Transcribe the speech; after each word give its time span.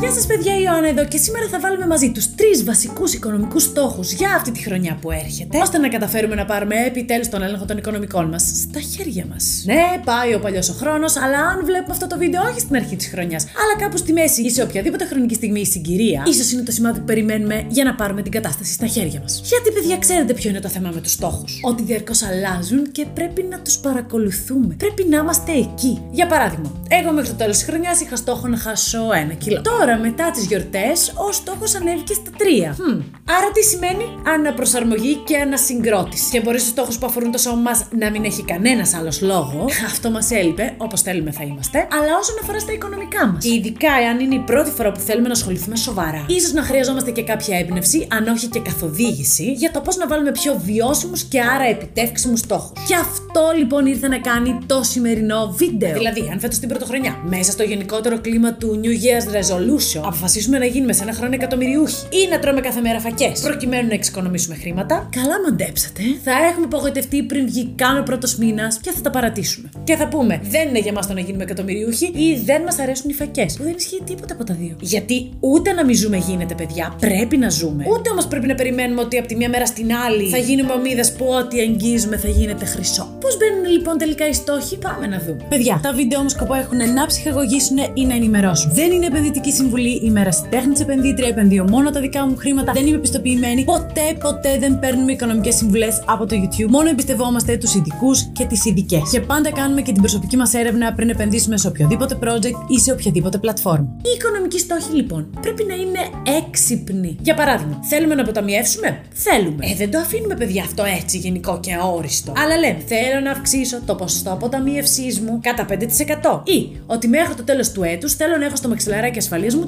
Γεια 0.00 0.12
σας, 0.12 0.26
παιδιά, 0.26 0.56
η 0.58 0.62
Ιωάννα 0.64 0.88
εδώ 0.88 1.04
και 1.04 1.16
σήμερα 1.16 1.48
θα 1.48 1.58
βάλουμε 1.60 1.86
μαζί 1.86 2.12
τους 2.12 2.34
τρεις 2.34 2.64
βασικούς 2.64 3.12
οικονομικούς 3.12 3.62
στόχους 3.62 4.12
για 4.12 4.34
αυτή 4.34 4.50
τη 4.50 4.62
χρονιά 4.62 4.98
που 5.00 5.10
έρχεται, 5.10 5.58
ώστε 5.58 5.78
να 5.78 5.88
καταφέρουμε 5.88 6.34
να 6.34 6.44
πάρουμε 6.44 6.74
επιτέλους 6.86 7.28
τον 7.28 7.42
έλεγχο 7.42 7.64
των 7.64 7.76
οικονομικών 7.76 8.28
μας 8.28 8.42
στα 8.42 8.80
χέρια 8.80 9.24
μας. 9.30 9.62
Ναι, 9.66 10.00
πάει 10.04 10.34
ο 10.34 10.38
παλιός 10.40 10.68
ο 10.68 10.72
χρόνος, 10.72 11.16
αλλά 11.16 11.38
αν 11.38 11.64
βλέπουμε 11.64 11.92
αυτό 11.92 12.06
το 12.06 12.18
βίντεο 12.18 12.42
όχι 12.42 12.60
στην 12.60 12.76
αρχή 12.76 12.96
της 12.96 13.06
χρονιάς, 13.06 13.42
αλλά 13.44 13.82
κάπου 13.82 13.96
στη 13.96 14.12
μέση 14.12 14.42
ή 14.42 14.50
σε 14.50 14.62
οποιαδήποτε 14.62 15.04
χρονική 15.04 15.34
στιγμή 15.34 15.60
η 15.60 15.64
συγκυρία, 15.64 16.22
ίσως 16.26 16.52
είναι 16.52 16.62
το 16.62 16.72
σημάδι 16.72 16.98
που 16.98 17.04
περιμένουμε 17.04 17.64
για 17.68 17.84
να 17.84 17.94
πάρουμε 17.94 18.22
την 18.22 18.32
κατάσταση 18.32 18.72
στα 18.72 18.86
χέρια 18.86 19.20
μας. 19.20 19.40
Γιατί, 19.44 19.70
παιδιά, 19.70 19.96
ξέρετε 19.98 20.32
ποιο 20.32 20.50
είναι 20.50 20.60
το 20.60 20.68
θέμα 20.68 20.90
με 20.94 21.00
τους 21.00 21.12
στόχους; 21.12 21.60
Ότι 21.62 21.82
διαρκώς 21.82 22.22
αλλάζουν 22.22 22.92
και 22.92 23.06
πρέπει 23.14 23.46
να 23.50 23.60
τους 23.60 23.78
παρακολουθούμε. 23.78 24.74
Πρέπει 24.78 25.06
να 25.08 25.16
είμαστε 25.16 25.52
εκεί. 25.52 26.02
Για 26.10 26.26
παράδειγμα, 26.26 26.72
εγώ 26.88 27.12
μέχρι 27.12 27.30
το 27.30 27.36
τέλος 27.36 27.56
της 27.56 27.66
χρονιάς 27.66 28.00
είχα 28.00 28.16
στόχο 28.16 28.48
να 28.48 28.56
χάσω 28.56 28.98
ένα 29.22 29.32
κιλό. 29.32 29.60
Τώρα, 29.60 29.89
μετά 29.98 30.30
τις 30.30 30.44
γιορτές, 30.46 31.12
ο 31.28 31.32
στόχος 31.32 31.74
ανέβηκε 31.74 32.14
στα 32.14 32.30
3. 32.36 32.70
Hm. 32.70 33.02
Άρα 33.24 33.50
τι 33.52 33.62
σημαίνει; 33.62 34.04
Αναπροσαρμογή 34.26 35.14
και 35.14 35.36
ανασυγκρότηση. 35.36 36.30
Και 36.30 36.40
μπορεί 36.40 36.58
στους 36.58 36.70
στόχους 36.70 36.98
που 36.98 37.06
αφορούν 37.06 37.30
το 37.30 37.38
σώμα 37.38 37.60
μας 37.60 37.86
να 37.98 38.10
μην 38.10 38.24
έχει 38.24 38.42
κανένας 38.42 38.94
άλλος 38.94 39.20
λόγο. 39.20 39.64
Αυτό 39.86 40.10
μας 40.10 40.30
έλειπε, 40.30 40.74
όπως 40.76 41.00
θέλουμε 41.02 41.30
θα 41.30 41.42
είμαστε. 41.42 41.78
Αλλά 41.78 42.18
όσον 42.20 42.36
αφορά 42.42 42.58
στα 42.58 42.72
οικονομικά 42.72 43.26
μας. 43.26 43.44
Και 43.44 43.54
ειδικά 43.54 43.92
εάν 44.02 44.20
είναι 44.20 44.34
η 44.34 44.38
πρώτη 44.38 44.70
φορά 44.70 44.92
που 44.92 45.00
θέλουμε 45.00 45.26
να 45.26 45.32
ασχοληθούμε 45.32 45.76
σοβαρά. 45.76 46.24
ίσως 46.28 46.52
να 46.52 46.62
χρειαζόμαστε 46.62 47.10
και 47.10 47.22
κάποια 47.22 47.58
έμπνευση, 47.58 48.06
αν 48.10 48.28
όχι 48.28 48.48
και 48.48 48.60
καθοδήγηση, 48.60 49.52
για 49.52 49.70
το 49.70 49.80
πώς 49.80 49.96
να 49.96 50.06
βάλουμε 50.06 50.32
πιο 50.32 50.60
βιώσιμους 50.64 51.22
και 51.22 51.40
άρα 51.40 51.64
επιτεύξιμους 51.64 52.38
στόχους. 52.38 52.72
Και 52.88 52.94
αυτό 52.94 53.52
λοιπόν 53.58 53.86
ήρθε 53.86 54.08
να 54.08 54.18
κάνει 54.18 54.58
το 54.66 54.82
σημερινό 54.82 55.54
βίντεο. 55.56 55.92
Δηλαδή, 55.92 56.28
αν 56.32 56.40
φέτος 56.40 56.58
την 56.58 56.68
πρωτοχρονιά, 56.68 57.18
μέσα 57.28 57.50
στο 57.52 57.62
γενικότερο 57.62 58.20
κλίμα 58.20 58.54
του 58.54 58.80
New 58.82 58.86
Year's 58.86 59.28
Resolution, 59.38 59.79
αποφασίσουμε 59.96 60.58
να 60.58 60.64
γίνουμε 60.64 60.92
σε 60.92 61.02
ένα 61.02 61.12
χρόνο 61.12 61.34
εκατομμυριούχοι 61.34 61.96
ή 62.10 62.28
να 62.30 62.38
τρώμε 62.38 62.60
κάθε 62.60 62.80
μέρα 62.80 63.00
φακές, 63.00 63.40
προκειμένου 63.40 63.88
να 63.88 63.94
εξοικονομήσουμε 63.94 64.54
χρήματα, 64.54 65.08
καλά 65.16 65.40
μαντέψατε. 65.44 66.02
Θα 66.24 66.32
έχουμε 66.50 66.64
απογοητευτεί 66.64 67.22
πριν 67.22 67.46
βγει 67.46 67.72
καν 67.76 67.98
ο 67.98 68.02
πρώτος 68.02 68.36
μήνας 68.36 68.78
και 68.80 68.90
θα 68.90 69.00
τα 69.00 69.10
παρατήσουμε. 69.10 69.68
Και 69.84 69.96
θα 69.96 70.08
πούμε, 70.08 70.40
δεν 70.42 70.68
είναι 70.68 70.78
για 70.78 70.92
μας 70.92 71.06
το 71.06 71.12
να 71.14 71.20
γίνουμε 71.20 71.42
εκατομμυριούχοι 71.42 72.04
ή 72.04 72.40
δεν 72.44 72.62
μας 72.62 72.78
αρέσουν 72.78 73.10
οι 73.10 73.14
φακές. 73.14 73.54
Που 73.56 73.62
δεν 73.62 73.74
ισχύει 73.76 74.02
τίποτα 74.04 74.34
από 74.34 74.44
τα 74.44 74.54
δύο. 74.54 74.76
Γιατί 74.80 75.30
ούτε 75.40 75.72
να 75.72 75.84
μην 75.84 75.94
ζούμε 75.94 76.16
γίνεται, 76.16 76.54
παιδιά, 76.54 76.96
πρέπει 77.00 77.36
να 77.36 77.48
ζούμε. 77.48 77.84
Ούτε 77.88 78.10
όμως 78.10 78.26
πρέπει 78.26 78.46
να 78.46 78.54
περιμένουμε 78.54 79.00
ότι 79.00 79.18
από 79.18 79.28
τη 79.28 79.36
μία 79.36 79.48
μέρα 79.48 79.66
στην 79.66 79.94
άλλη 80.06 80.28
θα 80.28 80.38
γίνουμε 80.38 80.72
ομίδε 80.72 81.14
που 81.18 81.26
ό,τι 81.26 81.60
αγγίζουμε 81.60 82.16
θα 82.16 82.28
γίνεται 82.28 82.64
χρυσό. 82.64 83.16
Πώς 83.20 83.36
μπαίνουν 83.36 83.70
λοιπόν 83.72 83.98
τελικά 83.98 84.28
οι 84.28 84.32
στόχοι, 84.32 84.76
πάμε 84.76 85.06
να 85.06 85.18
δούμε. 85.18 85.46
Παιδιά, 85.48 85.80
τα 85.82 85.92
βίντεο 85.92 86.18
όμως 86.18 86.32
σκοπό 86.32 86.54
έχουν 86.54 86.92
να 86.94 87.06
ψυχαγωγήσουν 87.06 87.76
ή 87.94 88.06
να 88.06 88.14
ενημερώσουν. 88.14 88.72
Δεν 88.74 88.92
είναι 88.92 89.06
επενδυτική 89.06 89.52
συμβουλή, 89.52 89.68
η 89.78 90.10
μέρα 90.10 90.30
τέχνη 90.50 90.72
επενδύτρια, 90.80 91.28
επενδύω 91.28 91.64
μόνο 91.68 91.90
τα 91.90 92.00
δικά 92.00 92.26
μου 92.26 92.36
χρήματα, 92.36 92.72
δεν 92.72 92.86
είμαι 92.86 92.96
επιστοποιημένη. 92.96 93.64
Ποτέ, 93.64 94.16
ποτέ 94.20 94.58
δεν 94.58 94.78
παίρνουμε 94.78 95.12
οικονομικές 95.12 95.54
συμβουλές 95.54 96.02
από 96.06 96.26
το 96.26 96.36
YouTube. 96.36 96.68
Μόνο 96.68 96.88
εμπιστευόμαστε 96.88 97.56
τους 97.56 97.74
ειδικούς 97.74 98.28
και 98.32 98.44
τις 98.44 98.64
ειδικές. 98.64 99.10
Και 99.10 99.20
πάντα 99.20 99.50
κάνουμε 99.52 99.82
και 99.82 99.92
την 99.92 100.00
προσωπική 100.00 100.36
μας 100.36 100.54
έρευνα 100.54 100.92
πριν 100.92 101.08
επενδύσουμε 101.08 101.56
σε 101.56 101.68
οποιοδήποτε 101.68 102.18
project 102.22 102.58
ή 102.68 102.78
σε 102.80 102.92
οποιαδήποτε 102.92 103.38
πλατφόρμα. 103.38 103.96
Οι 103.96 104.10
οικονομικοί 104.18 104.58
στόχοι 104.58 104.94
λοιπόν 104.94 105.30
πρέπει 105.40 105.64
να 105.68 105.74
είναι 105.74 105.98
έξυπνοι. 106.38 107.16
Για 107.20 107.34
παράδειγμα, 107.34 107.80
θέλουμε 107.88 108.14
να 108.14 108.22
αποταμιεύσουμε; 108.22 109.00
Θέλουμε. 109.12 109.66
Ε, 109.66 109.74
δεν 109.74 109.90
το 109.90 109.98
αφήνουμε, 109.98 110.34
παιδιά, 110.34 110.62
αυτό 110.62 110.84
έτσι 110.84 111.18
γενικό 111.18 111.60
και 111.60 111.74
αόριστο. 111.74 112.32
Αλλά 112.36 112.56
λέμε, 112.56 112.78
θέλω 112.86 113.20
να 113.20 113.30
αυξήσω 113.30 113.80
το 113.86 113.94
ποσοστό 113.94 114.32
αποταμίευσής 114.32 115.20
μου 115.20 115.40
κατά 115.42 115.66
5%. 115.68 116.42
Ή 116.44 116.80
ότι 116.86 117.08
μέχρι 117.08 117.34
το 117.34 117.44
τέλος 117.44 117.72
του 117.72 117.82
έτους 117.82 118.14
θέλω 118.14 118.36
να 118.36 118.44
έχω 118.44 118.56
στο 118.56 118.68
μαξιλαράκι 118.68 119.18
ασφαλεία 119.18 119.56
μου 119.56 119.59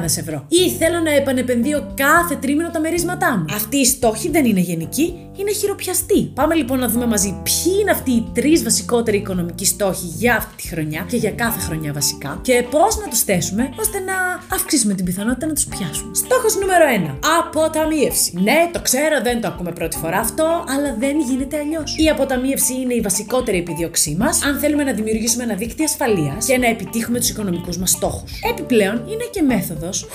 3.000 0.00 0.04
ευρώ. 0.04 0.46
Ή 0.48 0.70
θέλω 0.70 1.00
να 1.00 1.10
επανεπενδύω 1.10 1.92
κάθε 1.94 2.36
τρίμηνο 2.36 2.70
τα 2.70 2.80
μερίσματά 2.80 3.36
μου. 3.36 3.44
Αυτή 3.54 3.76
η 3.76 3.84
στόχη 3.84 4.30
δεν 4.30 4.44
είναι 4.44 4.60
γενική, 4.60 5.14
είναι 5.36 5.52
χειροπιαστή. 5.52 6.30
Πάμε 6.34 6.54
λοιπόν 6.54 6.78
να 6.78 6.88
δούμε 6.88 7.06
μαζί 7.06 7.40
ποιοι 7.42 7.72
είναι 7.80 7.90
αυτοί 7.90 8.10
οι 8.10 8.24
τρεις 8.34 8.62
βασικότεροι 8.62 9.16
οικονομικοί 9.16 9.66
στόχοι 9.66 10.06
για 10.06 10.36
αυτή 10.36 10.62
τη 10.62 10.68
χρονιά 10.68 11.04
και 11.08 11.16
για 11.16 11.30
κάθε 11.30 11.60
χρονιά 11.60 11.92
βασικά 11.92 12.38
και 12.42 12.66
πώς 12.70 12.96
να 12.96 13.08
τους 13.08 13.20
θέσουμε 13.20 13.68
ώστε 13.78 13.98
να 13.98 14.14
αυξήσουμε 14.56 14.94
την 14.94 15.04
πιθανότητα 15.04 15.46
να 15.46 15.52
τους 15.52 15.64
πιάσουμε. 15.64 16.14
Στόχος 16.14 16.56
νούμερο 16.56 16.84
1. 17.12 17.18
Αποταμίευση. 17.40 18.32
Ναι, 18.42 18.70
το 18.72 18.80
ξέρω, 18.80 19.20
δεν 19.22 19.40
το 19.40 19.48
ακούμε 19.48 19.72
πρώτη 19.72 19.96
φορά 19.96 20.18
αυτό, 20.18 20.64
αλλά 20.68 20.94
δεν 20.98 21.20
γίνεται 21.20 21.58
αλλιώς. 21.58 21.96
Η 21.98 22.08
αποταμίευση 22.08 22.74
είναι 22.74 22.94
η 22.94 23.00
βασικότερη 23.00 23.58
επιδίωξή 23.58 24.16
μας 24.18 24.42
αν 24.42 24.58
θέλουμε 24.58 24.84
να 24.84 24.92
δημιουργήσουμε 24.92 25.42
ένα 25.44 25.54
δίκτυο 25.54 25.84
ασφαλείας 25.84 26.46
και 26.46 26.58
να 26.58 26.66
επιτύχουμε 26.66 27.18
τους 27.18 27.28
οικονομικούς 27.28 27.78
μας 27.78 27.90
στόχους. 27.90 28.40
Επιπλέον 28.50 28.96
είναι 28.96 29.24
και 29.30 29.42
μέθοδος 29.42 30.06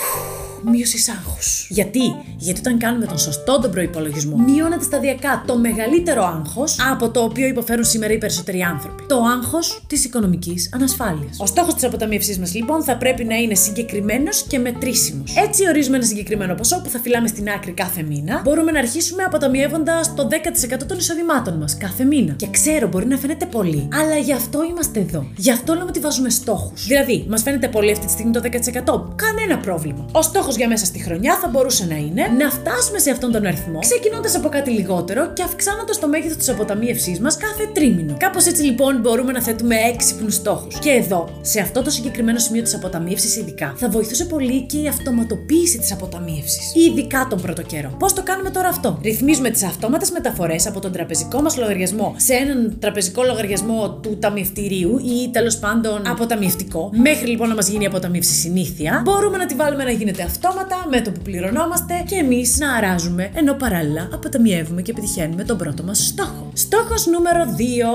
μείωσης 0.65 1.09
άγχους. 1.09 1.67
Γιατί; 1.69 1.99
Γιατί 2.37 2.59
όταν 2.59 2.77
κάνουμε 2.77 3.05
τον 3.05 3.17
σωστό 3.17 3.59
τον 3.59 3.71
προπολογισμό, 3.71 4.37
μειώνεται 4.37 4.83
σταδιακά 4.83 5.43
το 5.47 5.57
μεγαλύτερο 5.57 6.23
άγχος 6.23 6.75
από 6.91 7.09
το 7.09 7.23
οποίο 7.23 7.47
υποφέρουν 7.47 7.83
σήμερα 7.85 8.13
οι 8.13 8.17
περισσότεροι 8.17 8.61
άνθρωποι. 8.61 9.03
Το 9.07 9.21
άγχος 9.37 9.83
της 9.87 10.05
οικονομικής 10.05 10.69
ανασφάλειας. 10.73 11.37
Ο 11.39 11.45
στόχος 11.45 11.73
της 11.73 11.83
αποταμίευσής 11.83 12.39
μας 12.39 12.53
λοιπόν 12.53 12.83
θα 12.83 12.97
πρέπει 12.97 13.23
να 13.23 13.35
είναι 13.35 13.55
συγκεκριμένος 13.55 14.45
και 14.47 14.59
μετρήσιμος. 14.59 15.35
Έτσι 15.35 15.67
ορίζουμε 15.67 15.97
ένα 15.97 16.05
συγκεκριμένο 16.05 16.55
ποσό 16.55 16.81
που 16.81 16.89
θα 16.89 16.99
φυλάμε 16.99 17.27
στην 17.27 17.49
άκρη 17.49 17.71
κάθε 17.71 18.01
μήνα. 18.01 18.41
Μπορούμε 18.43 18.71
να 18.71 18.79
αρχίσουμε 18.79 19.23
αποταμιεύοντα 19.23 20.01
το 20.15 20.27
10% 20.27 20.85
των 20.87 20.97
εισοδημάτων 20.97 21.53
μας 21.57 21.77
κάθε 21.77 22.03
μήνα. 22.03 22.33
Και 22.33 22.47
ξέρω, 22.51 22.87
μπορεί 22.87 23.05
να 23.05 23.17
φαίνεται 23.17 23.45
πολύ, 23.45 23.87
αλλά 23.93 24.17
γι' 24.17 24.33
αυτό 24.33 24.63
είμαστε 24.69 24.99
εδώ. 24.99 25.27
Γι' 25.35 25.51
αυτό 25.51 25.73
λέμε 25.73 25.85
ότι 25.89 25.99
βάζουμε 25.99 26.29
στόχους. 26.29 26.85
Δηλαδή, 26.85 27.25
μας 27.29 27.41
φαίνεται 27.41 27.67
πολύ 27.67 27.91
αυτή 27.91 28.05
τη 28.05 28.11
στιγμή 28.11 28.31
το 28.31 28.39
10%. 28.39 29.15
Κανένα 29.15 29.57
πρόβλημα. 29.57 30.05
Ο 30.11 30.21
στόχος 30.21 30.48
στόχος 30.51 30.67
για 30.67 30.77
μέσα 30.77 30.85
στη 30.85 30.99
χρονιά 30.99 31.37
θα 31.41 31.47
μπορούσε 31.47 31.85
να 31.85 31.95
είναι 31.95 32.23
να 32.37 32.49
φτάσουμε 32.49 32.99
σε 32.99 33.11
αυτόν 33.11 33.31
τον 33.31 33.45
αριθμό, 33.45 33.79
ξεκινώντας 33.79 34.35
από 34.35 34.49
κάτι 34.49 34.69
λιγότερο 34.69 35.33
και 35.33 35.43
αυξάνοντας 35.43 35.99
το 35.99 36.07
μέγεθος 36.07 36.37
της 36.37 36.49
αποταμίευσής 36.49 37.19
μας 37.19 37.37
κάθε 37.37 37.69
τρίμηνο. 37.73 38.15
Κάπως 38.19 38.45
έτσι 38.45 38.63
λοιπόν 38.63 38.99
μπορούμε 38.99 39.31
να 39.31 39.41
θέτουμε 39.41 39.75
έξυπνους 39.75 40.33
στόχους. 40.33 40.79
Και 40.79 40.89
εδώ, 40.89 41.29
σε 41.41 41.59
αυτό 41.59 41.81
το 41.81 41.89
συγκεκριμένο 41.89 42.39
σημείο 42.39 42.61
της 42.61 42.75
αποταμίευσης, 42.75 43.35
ειδικά, 43.35 43.73
θα 43.77 43.89
βοηθούσε 43.89 44.25
πολύ 44.25 44.61
και 44.61 44.77
η 44.77 44.87
αυτοματοποίηση 44.87 45.77
της 45.77 45.91
αποταμίευσης. 45.91 46.73
Ειδικά 46.75 47.27
τον 47.29 47.41
πρώτο 47.41 47.61
καιρό. 47.61 47.95
Πώς 47.99 48.13
το 48.13 48.23
κάνουμε 48.23 48.49
τώρα 48.49 48.67
αυτό; 48.67 48.99
Ρυθμίζουμε 49.03 49.49
τις 49.49 49.63
αυτόματες 49.63 50.11
μεταφορές 50.11 50.67
από 50.67 50.79
τον 50.79 50.91
τραπεζικό 50.91 51.41
μας 51.41 51.57
λογαριασμό 51.57 52.13
σε 52.17 52.33
έναν 52.33 52.77
τραπεζικό 52.79 53.23
λογαριασμό 53.23 53.99
του 54.01 54.17
ταμιευτηρίου 54.19 54.97
ή 54.97 55.29
τέλος 55.31 55.57
πάντων 55.57 56.07
αποταμιευτικό. 56.07 56.89
Μέχρι 56.93 57.27
λοιπόν 57.27 57.47
να 57.47 57.55
μας 57.55 57.67
γίνει 57.67 57.83
η 57.83 57.87
αποταμίευση 57.87 58.33
συνήθεια, 58.33 59.01
μπορούμε 59.03 59.37
να 59.37 59.45
τη 59.45 59.55
βάλουμε 59.55 59.83
να 59.83 59.91
γίνεται 59.91 60.23
αυτό 60.23 60.38
αυτόματα 60.41 60.87
με 60.89 61.01
το 61.01 61.11
που 61.11 61.21
πληρωνόμαστε 61.21 62.03
και 62.05 62.15
εμείς 62.15 62.57
να 62.57 62.73
αράζουμε, 62.73 63.31
ενώ 63.33 63.53
παράλληλα 63.53 64.09
αποταμιεύουμε 64.13 64.81
και 64.81 64.91
επιτυχαίνουμε 64.91 65.43
τον 65.43 65.57
πρώτο 65.57 65.83
μας 65.83 66.05
στόχο. 66.05 66.51
Στόχος 66.53 67.05
νούμερο 67.05 67.45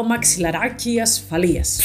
2, 0.02 0.06
μαξιλαράκι 0.06 1.00
ασφαλείας. 1.00 1.80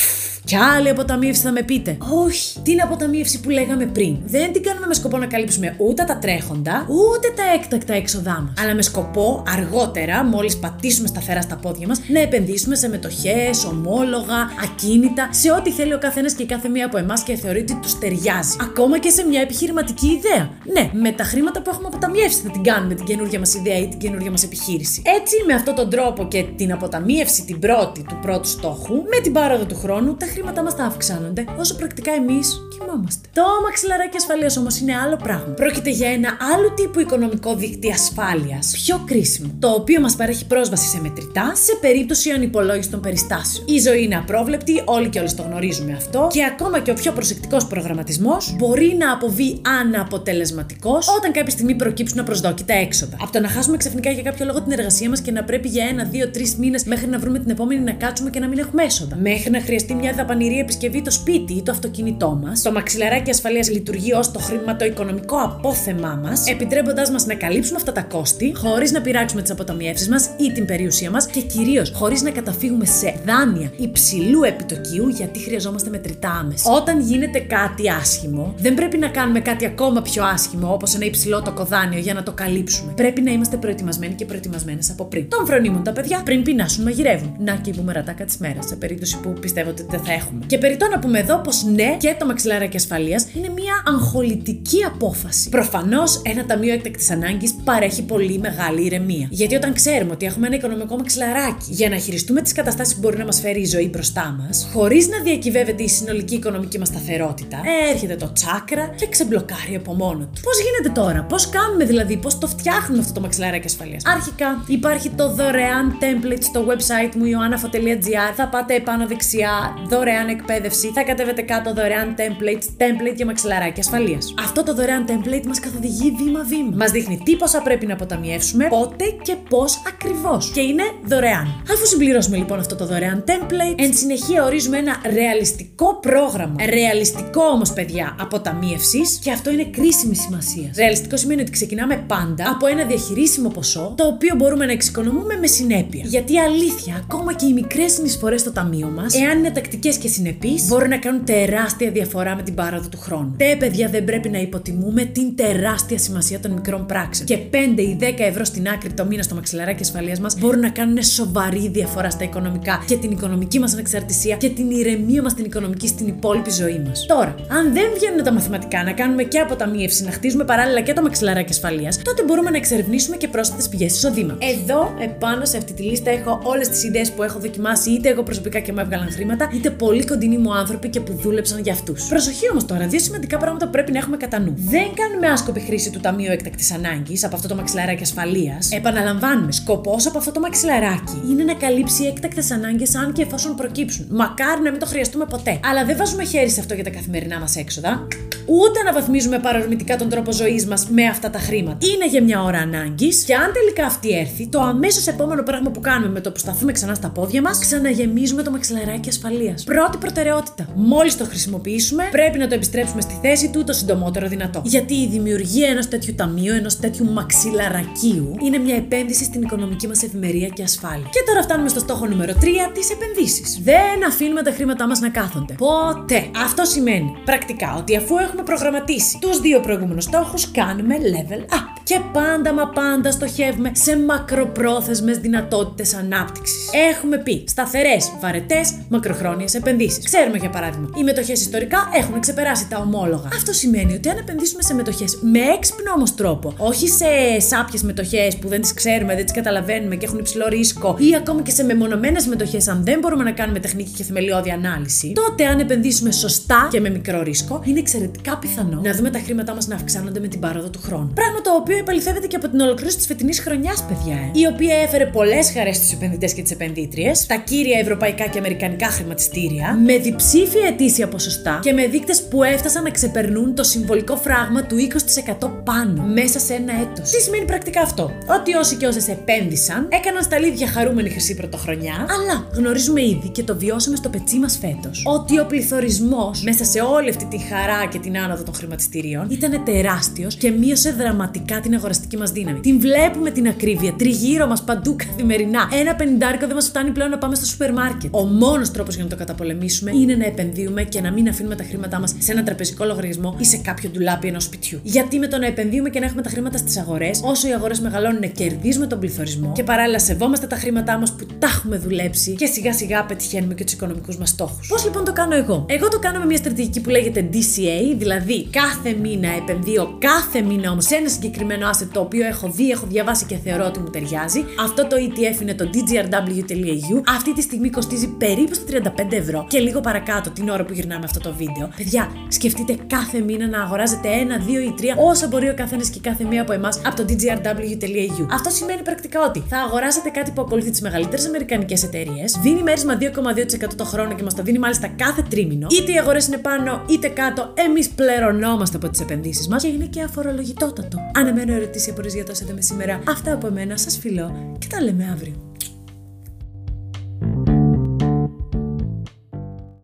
Κι 0.50 0.56
άλλη 0.56 0.90
αποταμίευση 0.90 1.42
θα 1.42 1.52
με 1.52 1.62
πείτε. 1.64 1.98
Όχι, 2.26 2.60
την 2.60 2.82
αποταμίευση 2.82 3.40
που 3.40 3.50
λέγαμε 3.50 3.86
πριν. 3.86 4.18
Δεν 4.26 4.54
την 4.54 4.64
κάνουμε 4.64 4.88
με 4.88 4.94
σκοπό 4.94 5.18
να 5.18 5.26
καλύψουμε 5.26 5.76
ούτε 5.78 6.04
τα 6.04 6.18
τρέχοντα, 6.18 6.86
ούτε 6.90 7.28
τα 7.36 7.44
έκτακτα 7.56 7.94
έξοδά 7.94 8.42
μας. 8.42 8.54
Αλλά 8.64 8.76
με 8.76 8.82
σκοπό 8.82 9.44
αργότερα, 9.48 10.24
μόλις 10.24 10.58
πατήσουμε 10.58 11.08
σταθερά 11.08 11.42
στα 11.42 11.56
πόδια 11.56 11.88
μας, 11.88 12.02
να 12.08 12.20
επενδύσουμε 12.20 12.76
σε 12.76 12.90
μετοχές, 12.90 13.66
ομόλογα, 13.66 14.50
ακίνητα, 14.64 15.30
σε 15.32 15.52
ό,τι 15.52 15.72
θέλει 15.72 15.94
ο 15.94 15.98
καθένας 16.00 16.34
και 16.34 16.44
η 16.44 16.46
κάθε 16.46 16.70
μία 16.70 16.86
από 16.86 16.98
εμάς 16.98 17.24
και 17.24 17.36
θεωρεί 17.36 17.60
ότι 17.60 17.76
τους 17.82 18.00
ταιριάζει. 18.00 18.56
Ακόμα 18.62 19.00
και 19.00 19.10
σε 19.10 19.28
μια 19.28 19.42
επιχειρηματική 19.42 20.08
ιδέα. 20.08 20.50
Ναι, 20.74 20.90
με 20.94 21.12
τα 21.12 21.24
χρήματα 21.24 21.62
που 21.62 21.70
έχουμε 21.70 21.88
αποταμιεύσει 21.88 22.42
θα 22.42 22.50
την 22.50 22.64
κάνουμε 22.64 22.94
την 22.94 23.06
καινούργια 23.06 23.40
μας 23.40 23.54
ιδέα 23.54 23.78
ή 23.78 23.88
την 23.88 24.00
καινούργια 24.00 24.32
μας 24.32 24.44
επιχείρηση. 24.44 25.02
Έτσι, 25.20 25.36
με 25.48 25.54
αυτόν 25.54 25.76
τον 25.76 25.90
τρόπο 25.90 26.28
και 26.28 26.44
την 26.56 26.72
αποταμίευση 26.72 27.46
την 27.46 27.60
πρώτη 27.60 28.06
του 28.10 28.20
πρώτου 28.22 28.48
στόχου, 28.48 28.96
με 28.96 29.20
την 29.24 29.32
πάροδο 29.32 29.66
του 29.66 29.76
χρόνου, 29.76 30.16
τα 30.16 30.26
χρήματά 30.40 30.64
μας 30.64 30.74
θα 30.74 30.84
αυξάνονται, 30.84 31.46
όσο 31.60 31.76
πρακτικά 31.76 32.12
εμείς 32.12 32.48
κοιμόμαστε. 32.74 33.28
Το 33.34 33.44
μαξιλαράκι 33.64 34.18
ασφαλείας 34.18 34.58
όμως 34.58 34.80
είναι 34.80 34.96
άλλο 35.04 35.16
πράγμα. 35.16 35.54
Πρόκειται 35.54 35.90
για 35.90 36.10
ένα 36.10 36.30
άλλο 36.54 36.74
τύπου 36.74 37.00
οικονομικό 37.00 37.56
δίκτυο 37.56 37.92
ασφάλειας, 37.92 38.72
πιο 38.84 39.04
κρίσιμο, 39.06 39.50
το 39.60 39.70
οποίο 39.70 40.02
μας 40.02 40.16
παρέχει 40.16 40.46
πρόσβαση 40.46 40.88
σε 40.88 41.02
μετρητά 41.02 41.52
σε 41.56 41.74
περίπτωση 41.82 42.30
ανυπολόγιστων 42.30 43.00
περιστάσεων. 43.00 43.66
Η 43.68 43.80
ζωή 43.80 44.04
είναι 44.04 44.16
απρόβλεπτη, 44.16 44.82
όλοι 44.86 45.10
και 45.10 45.20
όλες 45.20 45.36
το 45.36 45.44
γνωρίζουμε 45.44 45.94
αυτό, 45.94 46.28
και 46.32 46.44
ακόμα 46.46 46.80
και 46.80 46.92
ο 46.92 46.94
πιο 46.94 47.12
προσεκτικός 47.12 47.68
προγραμματισμός 47.68 48.56
μπορεί 48.58 48.96
να 49.00 49.12
αποβεί 49.12 49.62
αναποτελεσματικός 49.82 51.08
όταν 51.18 51.32
κάποια 51.32 51.52
στιγμή 51.52 51.76
προκύψουν 51.76 52.20
απροσδόκητα 52.20 52.74
έξοδα. 52.74 53.18
Από 53.22 53.32
το 53.32 53.40
να 53.40 53.48
χάσουμε 53.48 53.78
ξαφνικά 53.78 54.10
για 54.10 54.24
κάποιο 54.24 54.46
λόγο 54.46 54.62
την 54.62 54.72
εργασία 54.72 55.10
μας 55.10 55.22
και 55.22 55.32
να 55.32 55.44
πρέπει 55.44 55.68
για 55.68 55.86
ένα, 55.86 56.04
δύο, 56.04 56.30
τρεις 56.30 56.56
μήνες 56.56 56.84
μέχρι 56.84 57.08
να 57.08 57.20
βρούμε 57.20 57.40
την 57.40 57.50
επόμενη 57.50 57.82
να 57.82 57.92
κάτσουμε 57.92 58.30
και 58.30 58.40
να 58.40 58.48
μην 58.48 58.60
έχουμε 58.60 58.84
έσοδα. 58.84 59.16
Μέχρι 59.16 59.50
να 59.50 59.62
χρειαστεί 59.62 59.94
μια 59.94 60.14
δαπανηρή 60.30 60.60
επισκευή 60.60 61.02
το 61.02 61.12
σπίτι 61.12 61.54
ή 61.54 61.64
το 61.64 61.72
αυτοκίνητό 61.72 62.40
μας. 62.44 62.62
Το 62.62 62.72
μαξιλαράκι 62.72 63.30
ασφαλείας 63.30 63.70
λειτουργεί 63.70 64.14
ως 64.14 64.32
το 64.32 64.40
χρηματοοικονομικό 64.40 65.38
απόθεμά 65.38 66.20
μας, 66.24 66.48
επιτρέποντάς 66.48 67.12
μας 67.12 67.26
να 67.26 67.34
καλύψουμε 67.34 67.78
αυτά 67.78 67.92
τα 67.92 68.02
κόστη 68.02 68.54
χωρίς 68.56 68.92
να 68.92 69.02
πειράξουμε 69.02 69.42
τις 69.42 69.52
αποταμιεύσεις 69.52 70.10
μας 70.10 70.30
ή 70.38 70.52
την 70.52 70.66
περιουσία 70.66 71.12
μας 71.12 71.28
και 71.28 71.42
κυρίως 71.42 71.92
χωρίς 71.96 72.22
να 72.22 72.32
καταφύγουμε 72.32 72.86
σε 72.86 73.14
δάνεια 73.26 73.72
υψηλού 73.78 74.44
επιτοκίου 74.44 75.08
γιατί 75.08 75.40
χρειαζόμαστε 75.40 75.90
μετρητά 75.90 76.30
άμεσα. 76.30 76.72
Όταν 76.72 77.00
γίνεται 77.00 77.40
κάτι 77.40 77.90
άσχημο, 77.90 78.54
δεν 78.58 78.74
πρέπει 78.74 78.98
να 78.98 79.08
κάνουμε 79.08 79.40
κάτι 79.40 79.66
ακόμα 79.66 80.02
πιο 80.02 80.24
άσχημο 80.24 80.74
όπως 80.74 80.96
ένα 80.96 81.06
υψηλό 81.06 81.42
το 81.42 81.52
κοδάνιο 81.52 82.00
για 82.00 82.14
να 82.14 82.24
το 82.24 82.32
καλύψουμε. 82.32 82.92
Πρέπει 82.96 83.22
να 83.22 83.32
είμαστε 83.32 83.58
προετοιμασμένοι 83.58 84.14
και 84.14 84.26
προετοιμασμένες 84.26 84.90
από 84.90 85.06
πριν. 85.06 85.30
Τον 85.30 85.46
φρονίμουν 85.46 85.84
τα 85.84 85.92
παιδιά 85.92 86.22
πριν 86.24 86.44
πεινάσουν 86.44 86.84
μαγειρεύουν. 86.84 87.36
Να 87.40 87.56
και 87.56 87.70
η 87.70 87.74
μπουμερατάκα 87.78 88.26
της 88.26 88.38
μέρας, 88.38 88.66
σε 88.66 88.76
περίπτωση 88.76 89.20
που 89.20 89.34
πιστεύω 89.34 89.70
ότι 89.70 89.86
δεν 89.90 90.00
θα 90.00 90.09
έχουμε. 90.12 90.46
Και 90.48 90.58
περιττό 90.58 90.88
να 90.88 91.00
πούμε 91.00 91.20
εδώ 91.20 91.38
πως 91.38 91.64
ναι, 91.64 91.98
και 92.00 92.16
το 92.20 92.26
μαξιλάράκι 92.26 92.78
ασφαλείας 92.78 93.28
είναι 93.34 93.50
μια 93.50 93.84
αγχολητική 93.88 94.84
απόφαση. 94.84 95.50
Προφανώς 95.50 96.22
ένα 96.26 96.46
ταμείο 96.46 96.74
έκτακτης 96.74 97.10
ανάγκης 97.10 97.49
παρέχει 97.72 98.04
πολύ 98.04 98.40
μεγάλη 98.40 98.86
ηρεμία. 98.86 99.28
Γιατί 99.30 99.56
όταν 99.56 99.74
ξέρουμε 99.74 100.12
ότι 100.12 100.26
έχουμε 100.26 100.48
ένα 100.48 100.56
οικονομικό 100.56 100.96
μαξιλαράκι 100.96 101.66
για 101.70 101.90
να 101.90 101.98
χειριστούμε 101.98 102.42
τις 102.42 102.54
καταστάσεις 102.54 102.94
που 102.94 103.00
μπορεί 103.00 103.18
να 103.18 103.26
μας 103.26 103.40
φέρει 103.40 103.62
η 103.62 103.66
ζωή 103.66 103.90
μπροστά 103.90 104.36
μας, 104.40 104.70
χωρίς 104.74 105.08
να 105.08 105.18
διακυβεύεται 105.20 105.84
η 105.84 105.88
συνολική 105.88 106.36
οικονομική 106.36 106.78
μας 106.80 106.88
σταθερότητα, 106.88 107.58
έρχεται 107.92 108.16
το 108.16 108.32
τσάκρα 108.34 108.86
και 108.96 109.08
ξεμπλοκάρει 109.08 109.76
από 109.76 109.94
μόνο 109.94 110.20
του. 110.20 110.42
Πώς 110.42 110.58
γίνεται 110.66 111.00
τώρα, 111.02 111.24
πώς 111.24 111.50
κάνουμε 111.50 111.86
δηλαδή, 111.86 112.18
πώς 112.18 112.38
το 112.38 112.48
φτιάχνουμε 112.48 113.02
αυτό 113.02 113.14
το 113.14 113.22
μαξιλαράκι 113.22 113.66
ασφαλείας; 113.66 114.04
Αρχικά 114.06 114.64
υπάρχει 114.68 115.10
το 115.10 115.34
δωρεάν 115.34 115.98
template 116.02 116.44
στο 116.50 116.66
website 116.70 117.14
μου 117.16 117.26
ioannafo.gr. 117.32 118.34
Θα 118.36 118.48
πάτε 118.48 118.74
επάνω 118.76 119.08
δεξιά, 119.08 119.74
δωρεάν 119.90 120.28
εκπαίδευση. 120.28 120.92
Θα 120.94 121.04
κατέβετε 121.04 121.42
κάτω 121.42 121.74
δωρεάν 121.74 122.16
template, 122.18 122.64
template 122.84 123.16
για 123.16 123.26
μαξιλαράκι 123.26 123.80
ασφαλείας. 123.80 124.34
Αυτό 124.40 124.64
το 124.64 124.74
δωρεάν 124.76 125.06
template 125.10 125.46
μας 125.48 125.60
καθοδηγεί 125.60 126.12
βήμα-βήμα. 126.24 126.76
Μας 126.76 126.92
δείχνει 126.92 127.22
τι 127.26 127.36
πόσα 127.36 127.59
πρέπει 127.62 127.86
να 127.86 127.94
αποταμιεύσουμε, 127.94 128.68
πότε 128.68 129.06
και 129.22 129.36
πώς 129.50 129.82
ακριβώς. 129.88 130.52
Και 130.52 130.62
είναι 130.62 130.84
δωρεάν. 131.06 131.64
Αφού 131.74 131.86
συμπληρώσουμε 131.86 132.38
λοιπόν 132.38 132.60
αυτό 132.60 132.76
το 132.76 132.86
δωρεάν 132.86 133.24
template, 133.28 133.76
εν 133.76 133.94
συνεχεία 133.94 134.44
ορίζουμε 134.44 134.78
ένα 134.78 135.02
ρεαλιστικό 135.14 136.00
πρόγραμμα. 136.00 136.56
Ρεαλιστικό 136.70 137.44
όμως, 137.44 137.74
παιδιά, 137.74 138.16
αποταμίευσης 138.20 139.20
και 139.24 139.32
αυτό 139.32 139.52
είναι 139.52 139.64
κρίσιμη 139.64 140.16
σημασίας. 140.16 140.76
Ρεαλιστικό 140.78 141.18
σημαίνει 141.18 141.42
ότι 141.42 141.52
ξεκινάμε 141.52 142.04
πάντα 142.08 142.50
από 142.50 142.68
ένα 142.68 142.84
διαχειρίσιμο 142.84 143.50
ποσό, 143.50 143.94
το 143.98 144.08
οποίο 144.08 144.36
μπορούμε 144.36 144.66
να 144.66 144.72
εξοικονομούμε 144.72 145.38
με 145.40 145.48
συνέπεια. 145.48 146.04
Γιατί 146.06 146.40
αλήθεια, 146.40 146.96
ακόμα 147.04 147.34
και 147.34 147.46
οι 147.46 147.54
μικρές 147.54 147.92
συνεισφορές 147.92 148.42
στο 148.42 148.52
ταμείο 148.52 148.88
μας, 148.88 149.16
εάν 149.16 149.38
είναι 149.38 149.52
τακτικές 149.52 149.98
και 149.98 150.08
συνεπείς, 150.08 150.68
μπορούν 150.68 150.90
να 150.90 150.98
κάνουν 150.98 151.26
τεράστια 151.26 151.92
διαφορά 151.92 152.36
με 152.36 152.44
την 152.44 152.54
πάροδο 152.54 152.90
του 152.90 153.00
χρόνου. 153.00 153.34
Τε, 153.38 153.56
παιδιά, 153.56 153.88
δεν 153.90 154.04
πρέπει 154.04 154.30
να 154.30 154.40
υποτιμούμε 154.40 155.06
την 155.06 155.36
τεράστια 155.36 155.98
σημασία 155.98 156.40
των 156.40 156.52
μικρών 156.52 156.86
πράξεων. 156.86 157.28
Και 157.28 157.38
5 157.52 157.82
ή 157.82 157.98
10 158.00 158.04
ευρώ 158.18 158.44
στην 158.44 158.68
άκρη 158.68 158.94
το 158.94 159.06
μήνα 159.06 159.24
στο 159.24 159.36
μαξιλαράκι 159.36 159.84
ασφαλείας 159.84 160.20
μας 160.20 160.38
μπορούν 160.40 160.60
να 160.60 160.70
κάνουν 160.70 161.04
σοβαρή 161.04 161.70
διαφορά 161.70 162.10
στα 162.10 162.24
οικονομικά 162.24 162.84
και 162.88 162.98
την 162.98 163.12
οικονομική 163.12 163.60
μας 163.60 163.74
ανεξαρτησία 163.74 164.36
και 164.36 164.50
την 164.50 164.72
ηρεμία 164.72 165.22
μας 165.22 165.34
την 165.34 165.46
οικονομική 165.46 165.88
στην 165.88 166.08
υπόλοιπη 166.08 166.52
ζωή 166.52 166.82
μας. 166.88 167.06
Τώρα, 167.06 167.36
αν 167.48 167.74
δεν 167.74 167.92
βγαίνουν 167.96 168.24
τα 168.24 168.32
μαθηματικά 168.32 168.84
να 168.84 168.92
κάνουμε 168.92 169.24
και 169.24 169.40
αποταμίευση, 169.40 170.04
να 170.04 170.12
χτίζουμε 170.12 170.44
παράλληλα 170.44 170.82
και 170.82 170.94
το 170.94 171.02
μαξιλαράκι 171.02 171.52
ασφαλείας, 171.52 172.02
τότε 172.02 172.24
μπορούμε 172.24 172.50
να 172.50 172.58
εξερευνήσουμε 172.58 173.18
και 173.18 173.28
πρόσθετες 173.28 173.70
πηγές 173.70 173.96
εισοδήματο. 173.96 174.38
Εδώ, 174.46 174.94
επάνω 175.00 175.46
σε 175.46 175.58
αυτή 175.58 175.74
τη 175.74 175.84
λίστα, 175.84 176.10
έχω 176.12 176.42
όλες 176.44 176.70
τις 176.70 176.84
ιδέες 176.84 177.12
που 177.12 177.24
έχω 177.24 177.40
δοκιμάσει 177.40 177.92
είτε 177.92 178.10
εγώ 178.10 178.24
προσωπικά 178.24 178.60
και 178.60 178.74
μου 178.74 178.80
έβγαλαν 178.80 179.12
χρήματα, 179.12 179.50
είτε 179.54 179.70
πολύ 179.70 180.06
κοντινοί 180.06 180.38
μου 180.38 180.54
άνθρωποι 180.54 180.90
και 180.90 181.00
που 181.00 181.14
δούλεψαν 181.14 181.60
για 181.60 181.74
αυτούς. 181.74 182.08
Προσοχή 182.08 182.50
όμως 182.50 182.66
τώρα, 182.66 182.88
δύο 182.88 183.00
σημαντικά 183.00 183.38
πράγματα 183.38 183.66
που 183.66 183.72
πρέπει 183.72 183.92
να 183.92 183.98
έχουμε 183.98 184.18
κατά 184.18 184.40
νου. 184.40 184.54
Δεν 184.56 184.88
κάνουμε 184.96 185.28
άσκοπη 185.28 185.60
χρήση 185.60 185.90
του 185.92 186.00
Ταμείου 186.00 186.32
Έκτακτης 186.32 186.72
Ανάγκης 186.72 187.24
από 187.30 187.38
αυτό 187.38 187.48
το 187.48 187.56
μαξιλαράκι 187.56 188.04
ασφαλείας. 188.04 188.72
Επαναλαμβάνουμε, 188.72 189.52
σκοπός 189.52 190.08
από 190.08 190.18
αυτό 190.18 190.32
το 190.32 190.40
μαξιλαράκι 190.40 191.22
είναι 191.30 191.44
να 191.44 191.54
καλύψει 191.54 192.04
έκτακτες 192.04 192.52
ανάγκες 192.52 192.96
αν 192.96 193.14
και 193.14 193.22
εφόσον 193.22 193.56
προκύψουν. 193.56 194.06
Μακάρι 194.10 194.62
να 194.62 194.72
μην 194.72 194.80
το 194.80 194.86
χρειαστούμε 194.86 195.26
ποτέ. 195.26 195.60
Αλλά 195.64 195.86
δεν 195.86 195.98
βάζουμε 195.98 196.24
χέρι 196.24 196.50
σε 196.50 196.60
αυτό 196.60 196.74
για 196.74 196.84
τα 196.84 196.90
καθημερινά 196.90 197.40
μας 197.40 197.56
έξοδα 197.56 198.08
ούτε 198.50 198.84
να 198.84 198.94
βαθμίζουμε 198.94 199.40
παρορμητικά 199.40 199.96
τον 199.96 200.10
τρόπο 200.10 200.32
ζωής 200.32 200.66
μας 200.66 200.88
με 200.90 201.06
αυτά 201.06 201.30
τα 201.30 201.40
χρήματα. 201.40 201.78
Είναι 201.94 202.08
για 202.08 202.24
μια 202.24 202.44
ώρα 202.44 202.58
ανάγκης 202.58 203.24
και 203.24 203.36
αν 203.36 203.52
τελικά 203.54 203.86
αυτή 203.86 204.18
έρθει, 204.18 204.48
το 204.48 204.60
αμέσως 204.62 205.08
επόμενο 205.08 205.44
πράγμα 205.44 205.70
που 205.72 205.80
κάνουμε 205.80 206.12
με 206.12 206.22
το 206.22 206.32
που 206.32 206.40
σταθούμε 206.40 206.72
ξανά 206.72 206.96
στα 206.96 207.10
πόδια 207.10 207.42
μας, 207.42 207.60
ξαναγεμίζουμε 207.60 208.44
το 208.44 208.52
μαξιλαράκι 208.52 209.10
ασφαλείας. 209.10 209.64
Πρώτη 209.64 209.98
προτεραιότητα. 209.98 210.68
Μόλις 210.76 211.18
το 211.18 211.26
χρησιμοποιήσουμε, 211.26 212.08
πρέπει 212.12 212.38
να 212.38 212.48
το 212.48 212.54
επιστρέψουμε 212.56 213.02
στη 213.02 213.20
θέση 213.22 213.50
του 213.50 213.64
το 213.64 213.74
συντομότερο 213.74 214.28
δυνατό. 214.28 214.62
Γιατί 214.66 214.94
η 214.94 215.08
δημιουργία 215.08 215.70
ενός 215.70 215.88
τέτοιου 215.88 216.16
ταμείου, 216.16 216.54
ενός 216.54 216.80
τέτοιου 216.80 217.06
μαξιλαρακίου, 217.12 218.36
είναι 218.42 218.58
μια 218.58 218.76
επένδυση 218.76 219.24
στην 219.24 219.42
οικονομική 219.42 219.88
μας 219.88 220.04
ευημερία 220.04 220.48
και 220.48 220.64
ασφάλεια. 220.64 221.08
Και 221.12 221.24
τώρα 221.26 221.42
φτάνουμε 221.42 221.70
στο 221.70 221.80
στόχο 221.80 222.06
νούμερο 222.06 222.34
3, 222.34 222.36
τι 222.74 222.82
επενδύσει. 222.92 223.44
Δεν 223.64 224.08
αφήνουμε 224.08 224.42
τα 224.42 224.52
χρήματά 224.52 224.88
μας 224.88 225.00
να 225.00 225.10
κάθονται. 225.10 225.54
Ποτέ. 225.54 226.30
Αυτό 226.46 226.66
σημαίνει 226.66 227.12
πρακτικά 227.26 227.76
ότι 227.78 227.96
αφού 227.96 228.18
έχουμε 228.18 228.39
έχουμε 228.40 228.56
προγραμματίσει 228.56 229.18
τους 229.20 229.40
δύο 229.40 229.60
προηγούμενους 229.60 230.04
στόχους, 230.04 230.52
κάνουμε 230.52 230.96
level 230.98 231.54
up. 231.54 231.79
Και 231.90 232.00
πάντα 232.14 232.54
μα 232.54 232.68
πάντα 232.68 233.12
στοχεύουμε 233.12 233.72
σε 233.74 233.98
μακροπρόθεσμες 233.98 235.18
δυνατότητες 235.18 235.94
ανάπτυξης. 235.94 236.70
Έχουμε 236.92 237.18
πει 237.18 237.44
σταθερές, 237.48 238.12
βαρετές, 238.22 238.76
μακροχρόνιες 238.90 239.54
επενδύσεις. 239.54 240.06
Ξέρουμε 240.06 240.38
για 240.38 240.50
παράδειγμα, 240.50 240.90
οι 240.98 241.04
μετοχές 241.04 241.42
ιστορικά 241.42 241.90
έχουν 241.96 242.20
ξεπεράσει 242.20 242.68
τα 242.68 242.78
ομόλογα. 242.78 243.30
Αυτό 243.34 243.54
σημαίνει 243.54 243.94
ότι 243.94 244.10
αν 244.10 244.18
επενδύσουμε 244.18 244.62
σε 244.62 244.74
μετοχές 244.74 245.20
με 245.22 245.40
έξυπνο 245.40 245.92
όμως 245.96 246.16
τρόπο, 246.16 246.54
όχι 246.58 246.88
σε 246.88 247.40
σάπιες 247.40 247.84
μετοχές 247.84 248.38
που 248.38 248.48
δεν 248.48 248.62
τις 248.62 248.74
ξέρουμε, 248.74 249.16
δεν 249.16 249.24
τις 249.24 249.34
καταλαβαίνουμε 249.34 249.96
και 249.96 250.06
έχουν 250.06 250.20
υψηλό 250.20 250.48
ρίσκο, 250.48 250.96
ή 251.00 251.16
ακόμα 251.16 251.42
και 251.42 251.52
σε 251.52 251.64
μεμονωμένες 251.64 252.26
μετοχές, 252.26 252.68
αν 252.68 252.84
δεν 252.84 253.00
μπορούμε 253.00 253.24
να 253.24 253.32
κάνουμε 253.32 253.60
τεχνική 253.60 253.92
και 253.92 254.04
θεμελιώδη 254.04 254.50
ανάλυση, 254.50 255.12
τότε 255.16 255.46
αν 255.46 255.60
επενδύσουμε 255.60 256.12
σωστά 256.12 256.68
και 256.72 256.80
με 256.80 256.90
μικρό 256.90 257.24
ρίσκο, 257.24 257.62
είναι 257.66 257.80
εξαιρετικά 257.80 258.38
πιθανό 258.38 258.82
να 258.84 258.94
δούμε 258.94 259.10
τα 259.10 259.20
χρήματά 259.20 259.54
μας 259.54 259.68
να 259.68 259.76
αυξάνονται 259.76 260.20
με 260.20 260.28
την 260.28 260.40
πάροδο 260.40 260.70
του 260.70 260.80
χρόνου. 260.82 261.12
Πράγμα 261.14 261.42
το 261.42 261.52
οποίο 261.56 261.78
επαληθεύεται 261.80 262.28
και 262.28 262.36
από 262.36 262.50
την 262.50 262.60
ολοκλήρωση 262.60 262.98
της 262.98 263.06
φετινής 263.06 263.40
χρονιάς, 263.40 263.86
παιδιά, 263.88 264.16
ε, 264.16 264.40
η 264.40 264.46
οποία 264.46 264.76
έφερε 264.76 265.06
πολλές 265.06 265.52
χαρές 265.52 265.76
στους 265.76 265.92
επενδυτές 265.92 266.34
και 266.34 266.42
τις 266.42 266.52
επενδύτριες, 266.52 267.26
τα 267.26 267.36
κύρια 267.36 267.80
ευρωπαϊκά 267.80 268.28
και 268.28 268.38
αμερικανικά 268.38 268.88
χρηματιστήρια, 268.88 269.80
με 269.86 269.98
διψήφια 269.98 270.68
ετήσια 270.68 271.08
ποσοστά 271.08 271.60
και 271.62 271.74
με 271.74 271.88
δείκτες 271.88 272.24
που 272.24 272.44
έφτασαν 272.44 272.84
να 272.84 272.90
ξεπερνούν 272.90 273.56
το 273.56 273.64
συμβολικό 273.64 274.16
φράγμα 274.16 274.66
του 274.66 274.76
20% 274.78 275.50
πάνω 275.64 276.04
μέσα 276.04 276.40
σε 276.40 276.54
ένα 276.54 276.74
έτος. 276.82 277.10
Τι 277.10 277.22
σημαίνει 277.22 277.46
πρακτικά 277.46 277.82
αυτό, 277.82 278.12
Ότι 278.40 278.54
όσοι 278.54 278.76
και 278.76 278.88
όσες 278.88 279.08
επένδυσαν 279.08 279.88
έκαναν 279.92 280.24
στα 280.24 280.40
λίδια 280.40 280.68
χαρούμενη 280.68 281.10
χρυσή 281.10 281.36
πρωτοχρονιά, 281.36 281.94
αλλά 281.94 282.48
γνωρίζουμε 282.54 283.02
ήδη 283.02 283.30
και 283.30 283.44
το 283.44 283.58
βιώσαμε 283.58 283.96
στο 283.96 284.10
πετσί 284.10 284.38
μας 284.38 284.58
φέτος, 284.62 285.04
ότι 285.06 285.40
ο 285.40 285.46
πληθωρισμός 285.46 286.42
μέσα 286.44 286.64
σε 286.64 286.80
όλη 286.80 287.10
αυτή 287.10 287.26
τη 287.26 287.38
χαρά 287.38 287.86
και 287.86 288.00
την 288.00 288.18
άνοδο 288.18 288.44
των 288.44 288.54
χρηματιστήριων 288.54 289.28
ήταν 289.30 289.64
τεράστιος 289.64 290.36
και 290.36 290.52
μείωσε 290.52 290.92
δραματικά 290.92 291.59
την 291.60 291.74
αγοραστική 291.74 292.18
μας 292.18 292.32
δύναμη. 292.32 292.60
Την 292.60 292.80
βλέπουμε 292.80 293.32
την 293.32 293.48
ακρίβεια 293.48 293.94
τριγύρω 293.94 294.48
μας 294.48 294.64
παντού 294.64 294.96
καθημερινά. 294.96 295.70
Ένα 295.80 295.96
πενιντάρικο 295.96 296.46
δεν 296.46 296.56
μας 296.56 296.68
φτάνει 296.68 296.92
πλέον 296.92 297.10
να 297.10 297.18
πάμε 297.18 297.36
στο 297.36 297.46
σούπερ 297.46 297.74
μάρκετ. 297.74 298.16
Ο 298.16 298.24
μόνος 298.24 298.72
τρόπος 298.72 298.96
για 298.96 299.04
να 299.04 299.10
το 299.10 299.16
καταπολεμήσουμε 299.16 299.92
είναι 299.92 300.16
να 300.16 300.26
επενδύουμε 300.26 300.84
και 300.84 301.02
να 301.02 301.12
μην 301.12 301.28
αφήνουμε 301.28 301.56
τα 301.56 301.64
χρήματά 301.64 302.00
μας 302.00 302.16
σε 302.18 302.32
ένα 302.32 302.44
τραπεζικό 302.44 302.86
λογαριασμό 302.86 303.36
ή 303.40 303.46
σε 303.46 303.58
κάποιο 303.58 303.90
ντουλάπι 303.90 304.28
ενός 304.28 304.44
σπιτιού. 304.44 304.80
Γιατί 304.84 305.20
με 305.20 305.28
το 305.28 305.38
να 305.38 305.46
επενδύουμε 305.46 305.90
και 305.90 306.00
να 306.00 306.06
έχουμε 306.06 306.22
τα 306.22 306.30
χρήματα 306.30 306.58
στις 306.58 306.78
αγορές, 306.78 307.22
όσο 307.24 307.48
οι 307.48 307.54
αγορές 307.54 307.80
μεγαλώνουν, 307.80 308.32
κερδίζουμε 308.32 308.88
τον 308.88 309.00
πληθωρισμό 309.00 309.52
και 309.56 309.64
παράλληλα 309.64 310.00
σεβόμαστε 310.00 310.48
τα 310.48 310.56
χρήματά 310.56 310.98
μας 310.98 311.12
που 311.12 311.26
τα 311.40 311.48
έχουμε 311.48 311.78
δουλέψει 311.78 312.36
και 312.36 312.46
σιγά 312.46 312.74
σιγά 312.74 313.06
πετυχαίνουμε 313.06 313.54
και 313.54 313.64
τους 313.64 313.74
οικονομικούς 313.74 314.18
μας 314.18 314.30
στόχους. 314.30 314.68
Πώς 314.68 314.84
λοιπόν 314.84 315.06
το 315.06 315.14
κάνω 315.14 315.36
εγώ; 315.36 315.66
Εγώ 315.70 315.88
το 315.88 316.00
κάνω 316.00 316.20
με 316.20 316.26
μια 316.26 316.38
στρατηγική 316.38 316.82
που 316.82 316.90
λέγεται 316.90 317.30
DCA, 317.34 317.96
δηλαδή 317.98 318.48
κάθε 318.50 318.96
μήνα 319.02 319.30
επενδύω 319.38 319.98
κάθε 320.00 320.42
μήνα 320.42 320.72
όμως 320.72 320.86
σε 320.86 320.96
ένα 320.96 321.10
συγκεκριμένο 321.10 321.49
asset 321.52 321.88
το 321.92 322.00
οποίο 322.00 322.26
έχω 322.26 322.50
δει, 322.50 322.70
έχω 322.70 322.86
διαβάσει 322.86 323.26
και 323.26 323.36
θεωρώ 323.36 323.66
ότι 323.66 323.80
μου 323.80 323.90
ταιριάζει. 323.90 324.46
Αυτό 324.60 324.88
το 324.88 324.96
ETF 325.00 325.42
είναι 325.42 325.54
το 325.54 325.70
dgrw.eu. 325.74 327.02
Αυτή 327.08 327.34
τη 327.34 327.42
στιγμή 327.42 327.70
κοστίζει 327.70 328.08
περίπου 328.08 328.54
στα 328.54 328.94
35 328.98 329.12
ευρώ 329.12 329.46
και 329.50 329.60
λίγο 329.60 329.80
παρακάτω 329.80 330.30
την 330.30 330.50
ώρα 330.50 330.66
που 330.66 330.74
γυρνάμε 330.74 331.06
αυτό 331.06 331.20
το 331.20 331.34
βίντεο. 331.38 331.70
Παιδιά, 331.78 332.12
σκεφτείτε 332.28 332.76
κάθε 332.88 333.20
μήνα 333.20 333.48
να 333.48 333.62
αγοράζετε 333.62 334.08
ένα, 334.08 334.38
δύο 334.38 334.62
ή 334.62 334.74
τρία 334.78 334.96
όσα 334.98 335.28
μπορεί 335.28 335.50
ο 335.50 335.54
καθένας 335.54 335.90
και 335.90 336.00
κάθε 336.00 336.24
μία 336.24 336.42
από 336.42 336.54
εμάς 336.54 336.82
από 336.86 336.96
το 336.96 337.06
dgrw.eu. 337.10 338.28
Αυτό 338.32 338.50
σημαίνει 338.50 338.82
πρακτικά 338.82 339.26
ότι 339.26 339.44
θα 339.50 339.58
αγοράσετε 339.58 340.10
κάτι 340.10 340.32
που 340.32 340.42
ακολουθεί 340.42 340.70
τις 340.70 340.82
μεγαλύτερες 340.82 341.26
αμερικανικές 341.26 341.84
εταιρείες, 341.84 342.38
δίνει 342.42 342.64
μέρισμα 342.64 342.98
2,2% 343.00 343.74
το 343.76 343.84
χρόνο 343.84 344.14
και 344.16 344.24
μας 344.24 344.36
το 344.36 344.44
δίνει 344.44 344.60
μάλιστα 344.60 344.88
κάθε 344.88 345.26
τρίμηνο. 345.30 345.68
Είτε 345.70 345.92
οι 345.92 345.98
αγορές 345.98 346.28
είναι 346.28 346.38
πάνω 346.38 346.82
είτε 346.90 347.08
κάτω, 347.08 347.54
εμείς 347.54 347.90
πληρωνόμαστε 347.90 348.78
από 348.78 348.90
τις 348.90 349.00
επενδύσεις 349.00 349.48
μας 349.48 349.64
και 349.64 349.68
είναι 349.68 349.86
και 349.86 350.02
αφορολογητότατο. 350.02 350.98
Αναμένω 351.40 351.64
ερωτήσει 351.64 351.90
απορίε 351.90 352.12
για 352.14 352.26
το 352.26 352.54
με 352.54 352.62
σήμερα. 352.62 353.02
Αυτά 353.08 353.34
από 353.34 353.48
εμένα, 353.48 353.78
σας 353.78 353.98
φιλώ 353.98 354.56
και 354.60 354.68
τα 354.70 354.82
λέμε 354.82 355.10
αύριο. 355.12 355.49